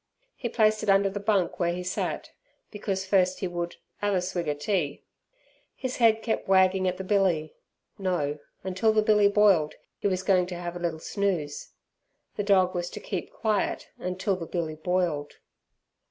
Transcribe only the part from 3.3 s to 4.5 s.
he would "'ave a swig